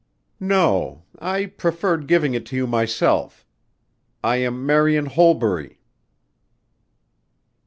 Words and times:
"No, 0.39 1.03
I 1.19 1.45
preferred 1.45 2.07
giving 2.07 2.33
it 2.33 2.43
to 2.47 2.55
you 2.55 2.65
myself. 2.65 3.45
I 4.23 4.37
am 4.37 4.65
Marian 4.65 5.05
Holbury." 5.05 5.79